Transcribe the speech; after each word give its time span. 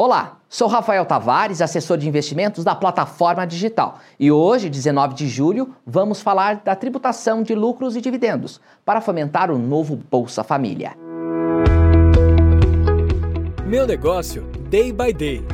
Olá, 0.00 0.38
sou 0.48 0.68
Rafael 0.68 1.04
Tavares, 1.04 1.60
assessor 1.60 1.98
de 1.98 2.08
investimentos 2.08 2.62
da 2.62 2.72
plataforma 2.72 3.44
digital. 3.44 3.98
E 4.16 4.30
hoje, 4.30 4.70
19 4.70 5.12
de 5.12 5.26
julho, 5.26 5.74
vamos 5.84 6.22
falar 6.22 6.62
da 6.64 6.76
tributação 6.76 7.42
de 7.42 7.52
lucros 7.52 7.96
e 7.96 8.00
dividendos 8.00 8.60
para 8.84 9.00
fomentar 9.00 9.50
o 9.50 9.58
novo 9.58 9.96
Bolsa 10.08 10.44
Família. 10.44 10.96
Meu 13.66 13.88
negócio, 13.88 14.42
day 14.70 14.92
by 14.92 15.12
day. 15.12 15.44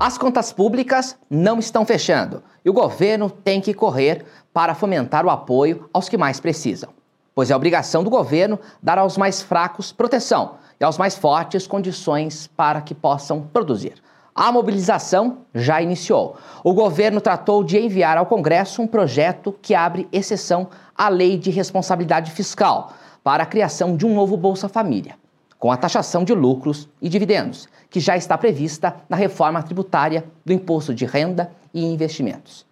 As 0.00 0.18
contas 0.18 0.52
públicas 0.52 1.16
não 1.30 1.60
estão 1.60 1.86
fechando 1.86 2.42
e 2.64 2.70
o 2.70 2.72
governo 2.72 3.30
tem 3.30 3.60
que 3.60 3.72
correr 3.72 4.24
para 4.52 4.74
fomentar 4.74 5.24
o 5.24 5.30
apoio 5.30 5.88
aos 5.92 6.08
que 6.08 6.18
mais 6.18 6.40
precisam. 6.40 6.90
Pois 7.36 7.52
é 7.52 7.56
obrigação 7.56 8.02
do 8.02 8.10
governo 8.10 8.58
dar 8.82 8.98
aos 8.98 9.16
mais 9.16 9.40
fracos 9.40 9.92
proteção 9.92 10.63
e 10.78 10.84
aos 10.84 10.98
mais 10.98 11.14
fortes 11.14 11.66
condições 11.66 12.48
para 12.56 12.80
que 12.80 12.94
possam 12.94 13.42
produzir. 13.42 13.94
A 14.34 14.50
mobilização 14.50 15.38
já 15.54 15.80
iniciou. 15.80 16.36
O 16.64 16.74
governo 16.74 17.20
tratou 17.20 17.62
de 17.62 17.78
enviar 17.78 18.18
ao 18.18 18.26
Congresso 18.26 18.82
um 18.82 18.86
projeto 18.86 19.56
que 19.62 19.74
abre 19.76 20.08
exceção 20.10 20.68
à 20.96 21.08
lei 21.08 21.38
de 21.38 21.50
responsabilidade 21.50 22.32
fiscal 22.32 22.92
para 23.22 23.44
a 23.44 23.46
criação 23.46 23.96
de 23.96 24.04
um 24.04 24.12
novo 24.12 24.36
Bolsa 24.36 24.68
Família, 24.68 25.16
com 25.56 25.70
a 25.70 25.76
taxação 25.76 26.24
de 26.24 26.34
lucros 26.34 26.88
e 27.00 27.08
dividendos, 27.08 27.68
que 27.88 28.00
já 28.00 28.16
está 28.16 28.36
prevista 28.36 28.96
na 29.08 29.16
reforma 29.16 29.62
tributária 29.62 30.24
do 30.44 30.52
imposto 30.52 30.92
de 30.92 31.06
renda 31.06 31.52
e 31.72 31.84
investimentos. 31.84 32.66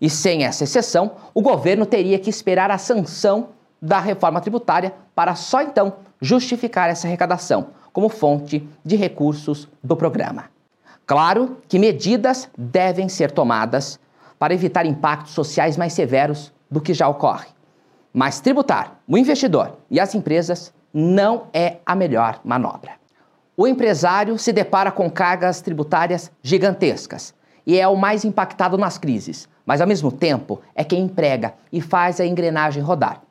E 0.00 0.08
sem 0.08 0.44
essa 0.44 0.62
exceção, 0.62 1.10
o 1.34 1.42
governo 1.42 1.84
teria 1.84 2.18
que 2.18 2.30
esperar 2.30 2.70
a 2.70 2.78
sanção 2.78 3.48
da 3.80 4.00
reforma 4.00 4.40
tributária 4.40 4.94
para 5.14 5.34
só 5.34 5.62
então 5.62 5.94
justificar 6.20 6.88
essa 6.90 7.06
arrecadação 7.06 7.68
como 7.92 8.08
fonte 8.08 8.68
de 8.84 8.96
recursos 8.96 9.68
do 9.82 9.96
programa. 9.96 10.44
Claro 11.06 11.58
que 11.66 11.78
medidas 11.78 12.48
devem 12.56 13.08
ser 13.08 13.30
tomadas 13.30 13.98
para 14.38 14.54
evitar 14.54 14.86
impactos 14.86 15.32
sociais 15.32 15.76
mais 15.76 15.92
severos 15.92 16.52
do 16.70 16.80
que 16.80 16.94
já 16.94 17.08
ocorre. 17.08 17.48
Mas 18.12 18.40
tributar 18.40 19.00
o 19.06 19.16
investidor 19.16 19.78
e 19.90 19.98
as 19.98 20.14
empresas 20.14 20.72
não 20.92 21.46
é 21.52 21.78
a 21.84 21.94
melhor 21.94 22.40
manobra. 22.44 22.92
O 23.56 23.66
empresário 23.66 24.38
se 24.38 24.52
depara 24.52 24.92
com 24.92 25.10
cargas 25.10 25.60
tributárias 25.60 26.30
gigantescas 26.42 27.34
e 27.66 27.78
é 27.78 27.88
o 27.88 27.96
mais 27.96 28.24
impactado 28.24 28.78
nas 28.78 28.98
crises, 28.98 29.48
mas 29.66 29.80
ao 29.80 29.86
mesmo 29.86 30.12
tempo 30.12 30.60
é 30.74 30.84
quem 30.84 31.02
emprega 31.02 31.54
e 31.72 31.80
faz 31.80 32.20
a 32.20 32.26
engrenagem 32.26 32.82
rodar. 32.82 33.22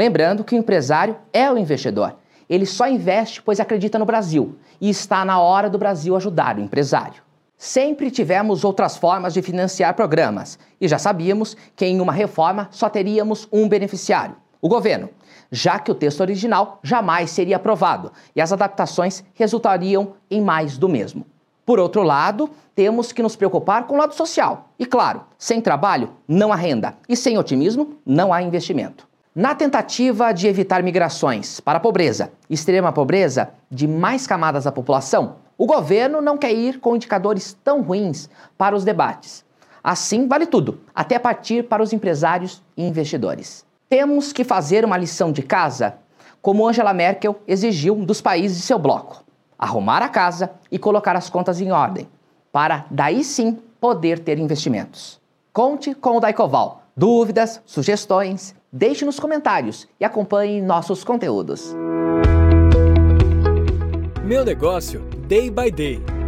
Lembrando 0.00 0.42
que 0.42 0.54
o 0.54 0.58
empresário 0.58 1.14
é 1.30 1.52
o 1.52 1.58
investidor 1.58 2.16
ele 2.50 2.66
só 2.66 2.88
investe 2.88 3.40
pois 3.40 3.60
acredita 3.60 3.96
no 3.96 4.04
Brasil 4.04 4.56
e 4.80 4.90
está 4.90 5.24
na 5.24 5.40
hora 5.40 5.70
do 5.70 5.78
Brasil 5.78 6.16
ajudar 6.16 6.58
o 6.58 6.60
empresário. 6.60 7.22
Sempre 7.56 8.10
tivemos 8.10 8.64
outras 8.64 8.96
formas 8.96 9.32
de 9.32 9.40
financiar 9.40 9.94
programas 9.94 10.58
e 10.80 10.88
já 10.88 10.98
sabíamos 10.98 11.56
que 11.76 11.86
em 11.86 12.00
uma 12.00 12.12
reforma 12.12 12.68
só 12.72 12.88
teríamos 12.88 13.46
um 13.52 13.68
beneficiário, 13.68 14.34
o 14.60 14.68
governo, 14.68 15.10
já 15.52 15.78
que 15.78 15.92
o 15.92 15.94
texto 15.94 16.22
original 16.22 16.80
jamais 16.82 17.30
seria 17.30 17.56
aprovado 17.56 18.10
e 18.34 18.40
as 18.40 18.52
adaptações 18.52 19.22
resultariam 19.34 20.14
em 20.28 20.40
mais 20.40 20.76
do 20.76 20.88
mesmo. 20.88 21.24
Por 21.64 21.78
outro 21.78 22.02
lado, 22.02 22.50
temos 22.74 23.12
que 23.12 23.22
nos 23.22 23.36
preocupar 23.36 23.86
com 23.86 23.94
o 23.94 23.98
lado 23.98 24.14
social. 24.14 24.70
E 24.76 24.86
claro, 24.86 25.24
sem 25.38 25.60
trabalho 25.60 26.10
não 26.26 26.52
há 26.52 26.56
renda 26.56 26.94
e 27.08 27.14
sem 27.14 27.38
otimismo 27.38 27.98
não 28.04 28.32
há 28.32 28.42
investimento. 28.42 29.09
Na 29.34 29.54
tentativa 29.54 30.32
de 30.32 30.48
evitar 30.48 30.82
migrações 30.82 31.60
para 31.60 31.76
a 31.76 31.80
pobreza, 31.80 32.32
extrema 32.48 32.90
pobreza, 32.90 33.50
de 33.70 33.86
mais 33.86 34.26
camadas 34.26 34.64
da 34.64 34.72
população, 34.72 35.36
o 35.56 35.66
governo 35.66 36.20
não 36.20 36.36
quer 36.36 36.52
ir 36.52 36.80
com 36.80 36.96
indicadores 36.96 37.56
tão 37.62 37.80
ruins 37.80 38.28
para 38.58 38.74
os 38.74 38.82
debates. 38.82 39.44
Assim, 39.84 40.26
vale 40.26 40.46
tudo, 40.46 40.80
até 40.92 41.16
partir 41.16 41.68
para 41.68 41.80
os 41.80 41.92
empresários 41.92 42.60
e 42.76 42.84
investidores. 42.84 43.64
Temos 43.88 44.32
que 44.32 44.42
fazer 44.42 44.84
uma 44.84 44.96
lição 44.96 45.30
de 45.30 45.42
casa, 45.42 45.94
como 46.42 46.66
Angela 46.66 46.92
Merkel 46.92 47.38
exigiu 47.46 47.94
dos 47.94 48.20
países 48.20 48.56
de 48.56 48.64
seu 48.64 48.80
bloco: 48.80 49.22
arrumar 49.56 50.02
a 50.02 50.08
casa 50.08 50.50
e 50.72 50.78
colocar 50.78 51.14
as 51.14 51.30
contas 51.30 51.60
em 51.60 51.70
ordem, 51.70 52.08
para 52.50 52.84
daí 52.90 53.22
sim 53.22 53.56
poder 53.80 54.18
ter 54.18 54.40
investimentos. 54.40 55.20
Conte 55.52 55.94
com 55.94 56.16
o 56.16 56.20
Daicoval. 56.20 56.82
Dúvidas, 56.96 57.62
sugestões, 57.64 58.54
Deixe 58.72 59.04
nos 59.04 59.18
comentários 59.18 59.88
e 59.98 60.04
acompanhe 60.04 60.62
nossos 60.62 61.02
conteúdos. 61.02 61.74
Meu 64.24 64.44
negócio, 64.44 65.00
day 65.26 65.50
by 65.50 65.72
day. 65.72 66.19